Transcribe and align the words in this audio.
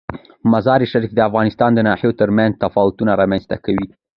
مزارشریف 0.53 1.11
د 1.15 1.19
افغانستان 1.29 1.69
د 1.73 1.79
ناحیو 1.87 2.17
ترمنځ 2.21 2.51
تفاوتونه 2.63 3.11
رامنځ 3.21 3.43
ته 3.51 3.57
کوي. 3.65 3.87